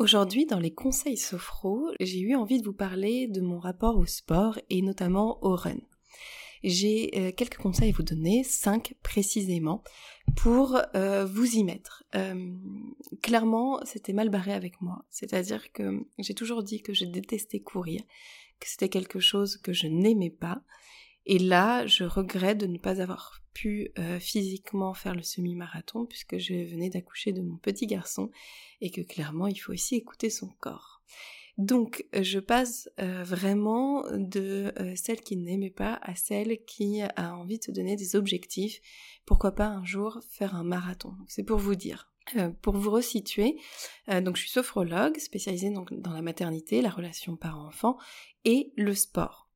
[0.00, 4.06] Aujourd'hui, dans les conseils sophro, j'ai eu envie de vous parler de mon rapport au
[4.06, 5.76] sport et notamment au run
[6.62, 9.82] j'ai euh, quelques conseils à vous donner, cinq précisément,
[10.36, 12.04] pour euh, vous y mettre.
[12.14, 12.52] Euh,
[13.22, 15.04] clairement, c'était mal barré avec moi.
[15.10, 18.02] C'est-à-dire que j'ai toujours dit que je détestais courir,
[18.58, 20.62] que c'était quelque chose que je n'aimais pas.
[21.32, 26.54] Et là, je regrette de ne pas avoir pu physiquement faire le semi-marathon puisque je
[26.68, 28.30] venais d'accoucher de mon petit garçon
[28.80, 31.00] et que clairement, il faut aussi écouter son corps.
[31.60, 37.02] Donc, euh, je passe euh, vraiment de euh, celle qui n'aimait pas à celle qui
[37.02, 38.80] a envie de se donner des objectifs.
[39.26, 41.12] Pourquoi pas un jour faire un marathon?
[41.28, 42.10] C'est pour vous dire.
[42.62, 43.56] pour vous resituer,
[44.06, 47.98] donc je suis sophrologue spécialisée dans la maternité, la relation parent-enfant
[48.44, 49.49] et le sport.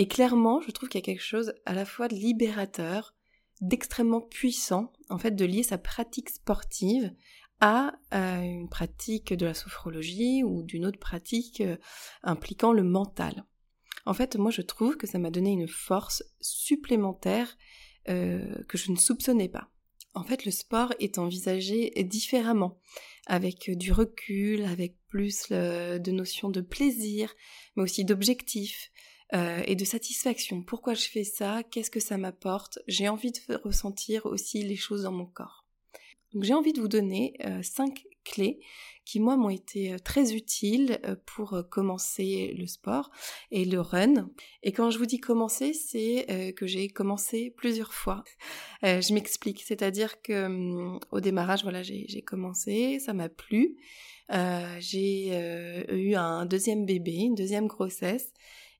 [0.00, 3.14] Et clairement, je trouve qu'il y a quelque chose à la fois de libérateur,
[3.60, 7.14] d'extrêmement puissant, en fait, de lier sa pratique sportive
[7.60, 11.76] à euh, une pratique de la sophrologie ou d'une autre pratique euh,
[12.22, 13.44] impliquant le mental.
[14.06, 17.54] En fait, moi je trouve que ça m'a donné une force supplémentaire
[18.08, 19.68] euh, que je ne soupçonnais pas.
[20.14, 22.80] En fait, le sport est envisagé différemment,
[23.26, 27.34] avec du recul, avec plus de notions de plaisir,
[27.76, 28.06] mais aussi
[29.32, 30.62] d'objectif et de satisfaction.
[30.62, 31.62] Pourquoi je fais ça?
[31.62, 32.78] Qu'est-ce que ça m'apporte?
[32.88, 35.60] J'ai envie de ressentir aussi les choses dans mon corps.
[36.32, 38.60] Donc j'ai envie de vous donner euh, cinq clés
[39.04, 43.10] qui moi m'ont été euh, très utiles euh, pour commencer le sport
[43.50, 44.30] et le run.
[44.62, 48.22] Et quand je vous dis commencer, c'est que j'ai commencé plusieurs fois.
[48.82, 53.76] je m'explique, c'est-à-dire que hum, au démarrage, voilà, j'ai commencé, ça m'a plu.
[54.78, 58.32] j'ai eu un deuxième bébé, une deuxième grossesse.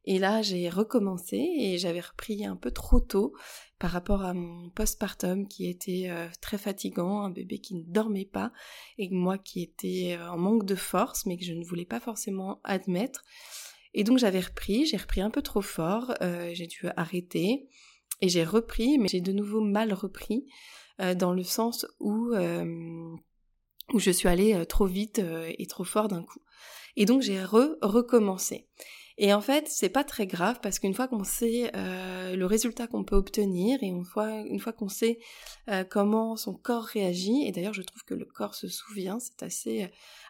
[0.05, 3.35] Et là, j'ai recommencé et j'avais repris un peu trop tôt
[3.79, 8.25] par rapport à mon postpartum qui était euh, très fatigant, un bébé qui ne dormait
[8.25, 8.53] pas
[8.99, 12.01] et moi qui était euh, en manque de force mais que je ne voulais pas
[12.01, 13.25] forcément admettre.
[13.93, 17.69] Et donc j'avais repris, j'ai repris un peu trop fort, euh, j'ai dû arrêter
[18.23, 20.47] et j'ai repris, mais j'ai de nouveau mal repris
[21.17, 22.35] dans le sens où
[23.95, 25.19] où je suis allée trop vite
[25.59, 26.43] et trop fort d'un coup.
[26.97, 28.69] Et donc j'ai re recommencé.
[29.23, 32.87] Et en fait, c'est pas très grave parce qu'une fois qu'on sait euh, le résultat
[32.87, 35.19] qu'on peut obtenir et une fois, qu'on sait
[35.69, 39.43] euh, comment son corps réagit, et d'ailleurs je trouve que le corps se souvient, c'est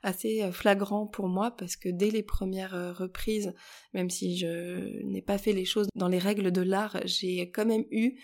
[0.03, 3.55] assez, euh, flagrant pour moi parce que dès les premières reprises,
[3.95, 7.67] même si je n'ai pas fait les choses dans les règles de l'art, j'ai quand
[7.67, 8.19] même eu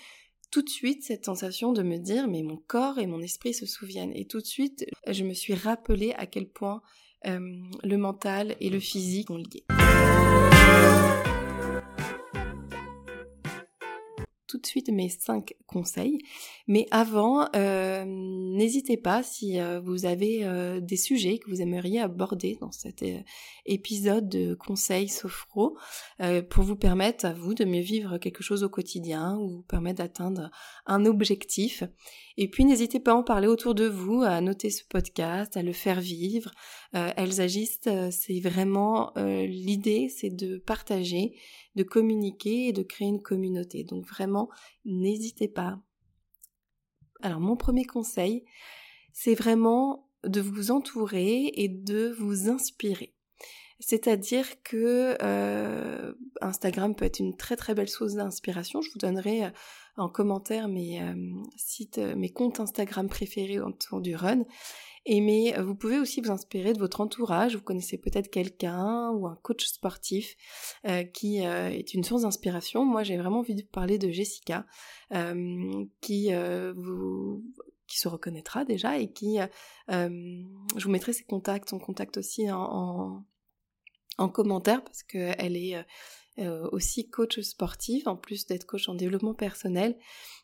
[0.51, 3.67] tout de suite cette sensation de me dire mais mon corps et mon esprit se
[3.67, 6.83] souviennent et tout de suite je me suis rappelé à quel point
[7.25, 9.65] le mental et le physique sont liés.
[14.47, 16.19] Tout de suite mes cinq conseils.
[16.69, 22.01] Mais avant, euh, n'hésitez pas si euh, vous avez euh, des sujets que vous aimeriez
[22.01, 23.05] aborder dans cet
[23.65, 25.77] épisode de conseils sophro
[26.51, 29.99] pour vous permettre à vous de mieux vivre quelque chose au quotidien ou vous permettre
[29.99, 30.51] d'atteindre
[30.87, 31.83] un objectif.
[32.37, 35.63] Et puis n'hésitez pas à en parler autour de vous, à noter ce podcast, à
[35.63, 36.51] le faire vivre.
[36.93, 41.35] Elles agissent, c'est vraiment l'idée, c'est de partager
[41.77, 43.85] de communiquer et de créer une communauté.
[43.85, 44.49] Donc vraiment,
[44.85, 45.79] n'hésitez pas.
[47.23, 48.45] Alors mon premier conseil,
[49.13, 53.15] c'est vraiment de vous entourer et de vous inspirer.
[53.79, 58.81] C'est-à-dire que euh, Instagram peut être une très très belle source d'inspiration.
[58.81, 59.51] Je vous donnerai euh,
[59.99, 61.15] en commentaire mes euh,
[61.57, 64.45] sites, mes comptes Instagram préférés autour du run.
[65.09, 67.55] Et mais vous pouvez aussi vous inspirer de votre entourage.
[67.55, 70.37] Vous connaissez peut-être quelqu'un ou un coach sportif
[71.15, 72.85] qui est une source d'inspiration.
[72.85, 74.67] Moi, j'ai vraiment envie de parler de Jessica,
[76.01, 76.33] qui
[76.75, 77.45] vous
[77.87, 79.39] qui se reconnaîtra déjà et qui
[79.89, 83.25] je vous mettrai ses contacts, son contact aussi en,
[84.19, 85.77] en commentaire parce qu'elle est
[86.39, 89.97] euh, euh, aussi coach sportif, en plus d'être coach en développement personnel.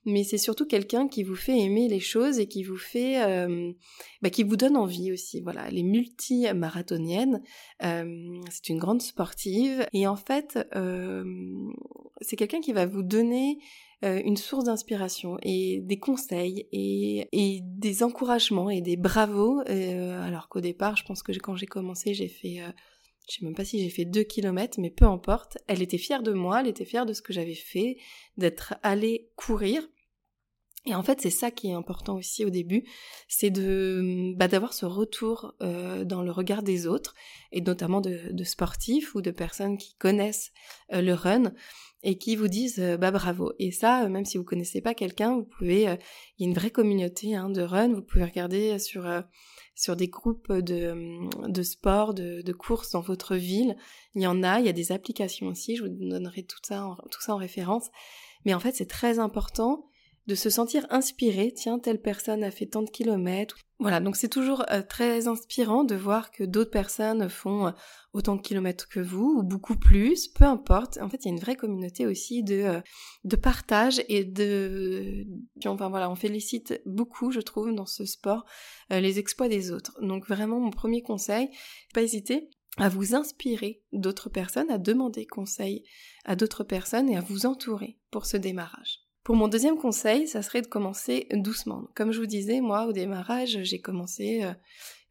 [0.04, 3.72] Mais c'est surtout quelqu'un qui vous fait aimer les choses et qui vous fait, euh,
[4.20, 5.40] bah, qui vous donne envie aussi.
[5.40, 7.42] Voilà, elle est multi-marathonienne,
[7.80, 10.58] c'est une grande sportive et en fait,
[12.20, 13.58] c'est quelqu'un qui va vous donner
[14.04, 19.62] euh, une source d'inspiration et des conseils et, et, des encouragements et des bravos.
[19.68, 22.72] Euh, alors qu'au départ, je pense que quand j'ai commencé, j'ai fait, euh,
[23.28, 25.58] je sais même pas si j'ai fait deux kilomètres, mais peu importe.
[25.68, 27.96] Elle était fière de moi, elle était fière de ce que j'avais fait,
[28.36, 29.88] d'être allée courir.
[30.84, 32.84] Et en fait, c'est ça qui est important aussi au début,
[33.28, 37.14] c'est de bah, d'avoir ce retour euh, dans le regard des autres,
[37.52, 40.50] et notamment de, de sportifs ou de personnes qui connaissent
[40.92, 41.52] euh, le run
[42.02, 43.52] et qui vous disent euh, bah bravo.
[43.60, 46.72] Et ça, même si vous connaissez pas quelqu'un, vous pouvez, il y a une vraie
[46.72, 47.92] communauté hein, de run.
[47.92, 49.08] Vous pouvez regarder sur
[49.76, 50.94] sur des groupes de,
[51.48, 53.76] de sport, de, de courses dans votre ville.
[54.16, 55.76] Il y en a, il y a des applications aussi.
[55.76, 57.88] Je vous donnerai tout ça tout ça en référence.
[58.44, 59.88] Mais en fait, c'est très important
[60.26, 63.56] de se sentir inspiré, tiens, telle personne a fait tant de kilomètres.
[63.80, 67.70] Voilà, donc c'est toujours euh, très inspirant de voir que d'autres personnes font euh,
[68.12, 70.98] autant de kilomètres que vous, ou beaucoup plus, peu importe.
[71.02, 72.80] En fait, il y a une vraie communauté aussi de, euh,
[73.24, 75.26] de partage et de...
[75.66, 78.44] Enfin voilà, on félicite beaucoup, je trouve, dans ce sport,
[78.90, 79.98] les exploits des autres.
[80.02, 81.48] Donc vraiment, mon premier conseil,
[81.94, 85.84] pas hésiter à vous inspirer d'autres personnes, à demander conseil
[86.24, 89.00] à d'autres personnes et à vous entourer pour ce démarrage.
[89.24, 91.84] Pour mon deuxième conseil, ça serait de commencer doucement.
[91.94, 94.52] Comme je vous disais, moi, au démarrage, j'ai commencé euh,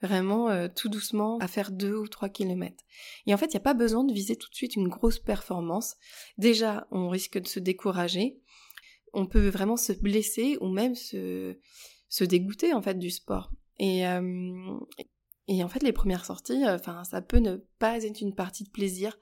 [0.01, 2.83] vraiment euh, tout doucement à faire deux ou trois kilomètres.
[3.25, 5.19] Et en fait, il n'y a pas besoin de viser tout de suite une grosse
[5.19, 5.95] performance.
[6.37, 8.37] Déjà, on risque de se décourager.
[9.13, 11.57] On peut vraiment se blesser ou même se,
[12.09, 13.51] se dégoûter en fait du sport.
[13.81, 14.79] Euh,
[15.47, 18.69] et en fait, les premières sorties, enfin, ça peut ne pas être une partie de
[18.69, 19.17] plaisir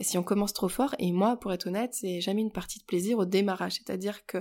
[0.00, 2.84] si on commence trop fort, et moi, pour être honnête, c'est jamais une partie de
[2.84, 3.74] plaisir au démarrage.
[3.74, 4.38] C'est-à-dire que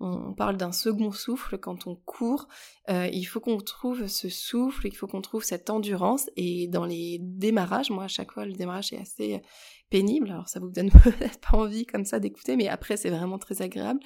[0.00, 2.48] on parle d'un second souffle quand on court.
[2.88, 6.30] Euh, il faut qu'on trouve ce souffle, il faut qu'on trouve cette endurance.
[6.36, 9.42] Et dans les démarrages, moi, à chaque fois, le démarrage est assez
[9.90, 10.30] pénible.
[10.30, 13.60] Alors, ça vous donne peut-être pas envie comme ça d'écouter, mais après, c'est vraiment très
[13.60, 14.00] agréable.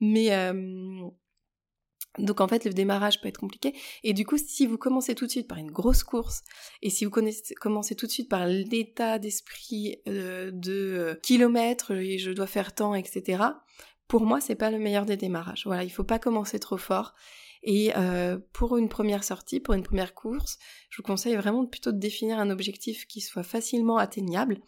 [0.00, 1.08] Mais euh,
[2.18, 3.74] donc en fait, le démarrage peut être compliqué.
[4.02, 6.42] Et du coup, si vous commencez tout de suite par une grosse course,
[6.82, 7.10] et si vous
[7.60, 12.74] commencez tout de suite par l'état d'esprit euh, de euh, kilomètres, et je dois faire
[12.74, 13.44] tant, etc.,
[14.08, 15.62] pour moi, c'est pas le meilleur des démarrages.
[15.66, 17.14] Voilà, il faut pas commencer trop fort.
[17.62, 20.58] Et euh, pour une première sortie, pour une première course,
[20.88, 24.60] je vous conseille vraiment plutôt de définir un objectif qui soit facilement atteignable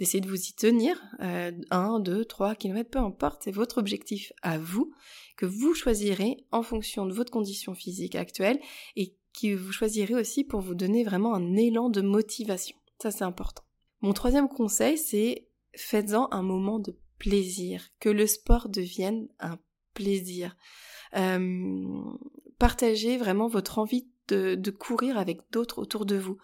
[0.00, 4.32] d'essayer de vous y tenir, euh, 1, 2, 3 km, peu importe, c'est votre objectif
[4.40, 4.90] à vous,
[5.36, 8.58] que vous choisirez en fonction de votre condition physique actuelle
[8.96, 12.78] et que vous choisirez aussi pour vous donner vraiment un élan de motivation.
[13.00, 13.62] Ça c'est important.
[14.00, 19.58] Mon troisième conseil, c'est faites-en un moment de plaisir, que le sport devienne un
[19.92, 20.56] plaisir.
[21.14, 22.02] Euh,
[22.58, 26.38] partagez vraiment votre envie de courir avec d'autres autour de vous.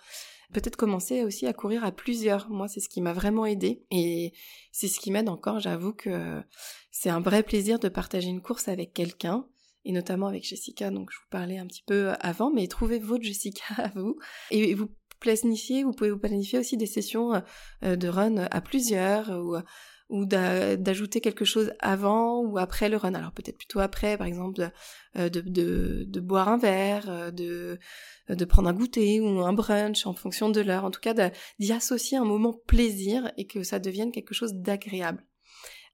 [0.52, 2.48] Peut-être commencer aussi à courir à plusieurs.
[2.50, 4.32] Moi, c'est ce qui m'a vraiment aidé et
[4.72, 5.60] c'est ce qui m'aide encore.
[5.60, 6.42] J'avoue que
[6.90, 9.46] c'est un vrai plaisir de partager une course avec quelqu'un
[9.84, 13.22] et notamment avec Jessica, donc je vous parlais un petit peu avant, mais trouvez votre
[13.22, 14.18] Jessica à vous
[14.50, 14.88] et vous
[15.20, 17.42] planifiez, vous pouvez vous planifier aussi des sessions
[17.84, 19.56] euh, de run à plusieurs ou
[20.08, 23.14] ou d'ajouter quelque chose avant ou après le run.
[23.14, 24.70] Alors peut-être plutôt après, par exemple,
[25.14, 27.78] de, de, boire un verre, euh, de,
[28.28, 30.84] de prendre un goûter ou un brunch en fonction de l'heure.
[30.84, 31.14] En tout cas,
[31.58, 35.24] d'y associer un moment plaisir et que ça devienne quelque chose d'agréable.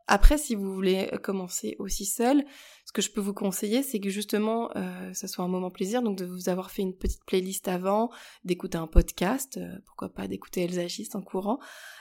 [0.08, 2.44] Après, si vous voulez commencer aussi seul,
[2.92, 6.02] ce que je peux vous conseiller, c'est que justement, euh, ça soit un moment plaisir,
[6.02, 8.10] donc de vous avoir fait une petite playlist avant,
[8.44, 10.82] d'écouter un podcast, euh, pourquoi pas d'écouter Elsa
[11.16, 11.58] en courant,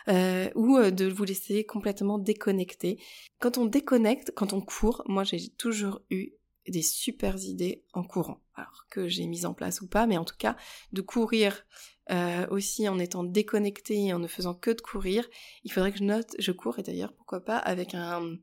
[0.09, 2.99] euh, ou euh, de vous laisser complètement déconnecter.
[3.39, 6.33] Quand on déconnecte, quand on court, moi j'ai toujours eu
[6.67, 10.25] des super idées en courant, alors que j'ai mis en place ou pas, mais en
[10.25, 10.57] tout cas,
[10.91, 11.65] de courir
[12.49, 15.25] aussi en étant déconnecté et en ne faisant que de courir,
[15.63, 18.35] il faudrait que je note, je cours et d'ailleurs pourquoi pas avec un,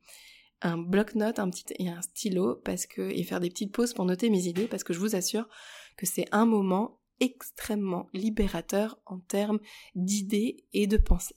[0.63, 4.05] un bloc-notes un petit, et un stylo parce que, et faire des petites pauses pour
[4.05, 5.49] noter mes idées parce que je vous assure
[5.97, 9.59] que c'est un moment extrêmement libérateur en termes
[9.95, 11.37] d'idées et de pensées.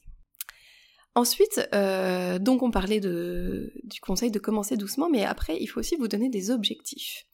[1.14, 5.98] Ensuite, euh, donc on parlait du conseil de commencer doucement, mais après il faut aussi
[5.98, 7.26] vous donner des objectifs.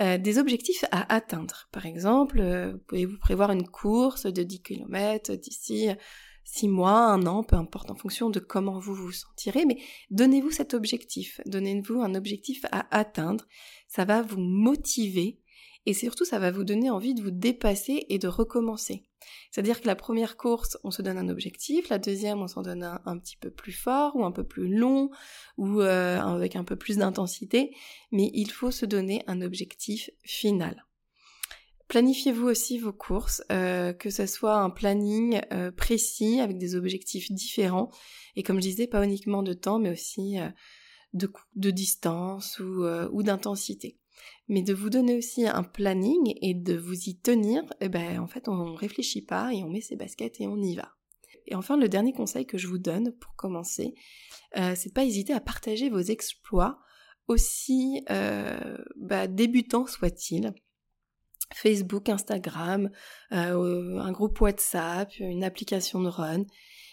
[0.00, 1.68] Euh, des objectifs à atteindre.
[1.70, 5.88] Par exemple, euh, vous pouvez vous prévoir une course de 10 km d'ici
[6.44, 9.78] 6 mois, un an, peu importe, en fonction de comment vous vous sentirez, mais
[10.10, 13.46] donnez-vous cet objectif, donnez-vous un objectif à atteindre,
[13.88, 15.40] ça va vous motiver
[15.86, 19.04] et surtout ça va vous donner envie de vous dépasser et de recommencer.
[19.50, 22.82] C'est-à-dire que la première course, on se donne un objectif, la deuxième, on s'en donne
[22.82, 25.10] un, un, petit peu plus fort ou un peu plus long
[25.56, 27.74] ou euh, avec un peu plus d'intensité,
[28.12, 30.84] mais il faut se donner un objectif final.
[31.94, 37.30] Planifiez-vous aussi vos courses, euh, que ce soit un planning euh, précis avec des objectifs
[37.30, 37.88] différents
[38.34, 40.34] et comme je disais, pas uniquement de temps, mais aussi
[41.12, 43.96] de, de distance ou, euh, d'intensité.
[44.48, 48.26] Mais de vous donner aussi un planning et de vous y tenir, eh ben, en
[48.26, 50.96] fait, on réfléchit pas et on met ses baskets et on y va.
[51.46, 53.94] Et enfin, le dernier conseil que je vous donne pour commencer,
[54.56, 56.80] euh, c'est de pas hésiter à partager vos exploits,
[57.28, 60.52] aussi euh, bah, débutants soient-ils.
[61.54, 62.90] Facebook, Instagram,
[63.32, 66.44] euh, un groupe WhatsApp, une application de run.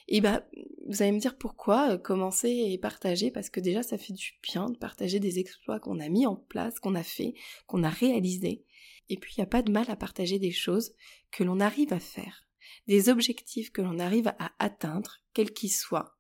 [0.08, 0.46] Et bah,
[0.88, 4.34] vous allez me dire pourquoi euh, commencer et partager, parce que déjà ça fait du
[4.44, 7.34] bien de partager des exploits qu'on a mis en place, qu'on a fait,
[7.66, 8.64] qu'on a réalisé.
[9.10, 10.94] Et puis il n'y a pas de mal à partager des choses
[11.32, 12.46] que l'on arrive à faire,
[12.88, 16.18] des objectifs que l'on arrive à atteindre, quels qu'ils soient.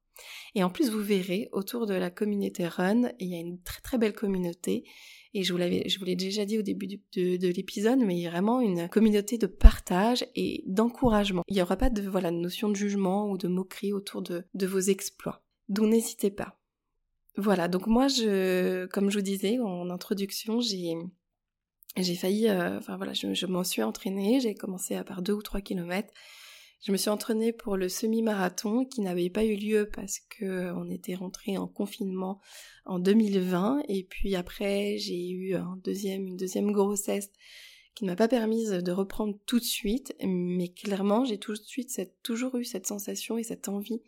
[0.55, 3.81] Et en plus, vous verrez, autour de la communauté Run, il y a une très
[3.81, 4.83] très belle communauté.
[5.33, 8.21] Et je vous l'avais, je vous l'ai déjà dit au début de, l'épisode, mais il
[8.21, 11.43] y a vraiment une communauté de partage et d'encouragement.
[11.47, 14.43] Il n'y aura pas de, voilà, de notion de jugement ou de moquerie autour de,
[14.53, 15.41] vos exploits.
[15.69, 16.57] Donc n'hésitez pas.
[17.37, 20.95] Voilà, donc moi, je, comme je vous disais en introduction, j'ai,
[21.95, 25.41] j'ai failli, euh, enfin voilà, je, m'en suis entraînée, j'ai commencé à par deux ou
[25.41, 26.13] trois kilomètres.
[26.81, 30.75] Je me suis entraînée pour le semi-marathon qui n'avait pas eu lieu parce que euh,
[30.75, 32.41] on était rentré en confinement
[32.85, 37.29] en 2020 et puis après j'ai eu une deuxième grossesse
[37.93, 41.57] qui ne m'a pas permise de reprendre tout de suite, mais clairement j'ai tout de
[41.59, 44.01] suite toujours eu cette sensation et cette envie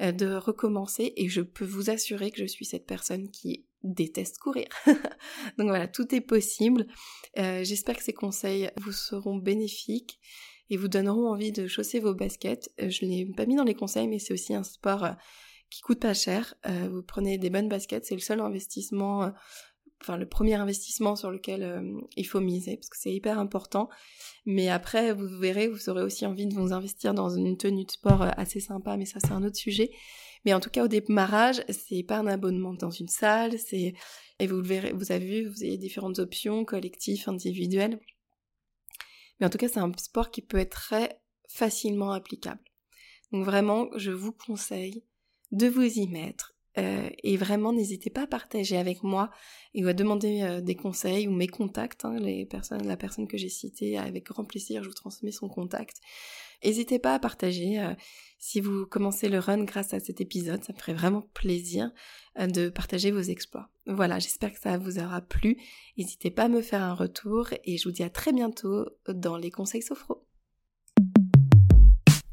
[0.00, 4.38] euh, de recommencer et je peux vous assurer que je suis cette personne qui déteste
[4.38, 4.66] courir.
[5.58, 6.88] Donc voilà, tout est possible.
[7.38, 10.18] Euh, j'espère que ces conseils vous seront bénéfiques
[10.70, 12.72] et vous donneront envie de chausser vos baskets.
[12.80, 15.12] Euh, je ne l'ai pas mis dans les conseils, mais c'est aussi un sport euh,
[15.68, 16.54] qui coûte pas cher.
[16.66, 19.32] Euh, vous prenez des bonnes baskets, c'est le seul investissement,
[20.00, 21.84] enfin le premier investissement sur lequel
[22.16, 23.88] il faut miser, parce que c'est hyper important.
[24.46, 27.90] Mais après, vous verrez, vous aurez aussi envie de vous investir dans une tenue de
[27.90, 29.90] sport assez sympa, mais ça c'est un autre sujet.
[30.44, 33.92] Mais en tout cas, au démarrage, c'est pas un abonnement dans une salle, c'est
[34.40, 38.00] et vous verrez, vous avez vu, vous avez différentes options, collectifs, individuels.
[39.40, 42.62] Mais en tout cas, c'est un sport qui peut être très facilement applicable.
[43.32, 45.04] Donc vraiment, je vous conseille
[45.50, 46.54] de vous y mettre.
[46.78, 49.30] Euh, et vraiment, n'hésitez pas à partager avec moi
[49.74, 52.04] et à demander euh, des conseils ou mes contacts.
[52.04, 55.96] Hein, la personne que j'ai citée, avec grand plaisir, je vous transmets son contact.
[56.64, 57.94] N'hésitez pas à partager euh,
[58.38, 61.90] si vous commencez le run grâce à cet épisode, ça me ferait vraiment plaisir
[62.38, 63.68] de partager vos exploits.
[63.86, 65.58] Voilà, j'espère que ça vous aura plu.
[65.98, 69.36] N'hésitez pas à me faire un retour et je vous dis à très bientôt dans
[69.36, 70.24] les conseils Sophro.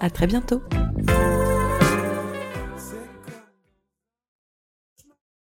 [0.00, 0.62] À très bientôt!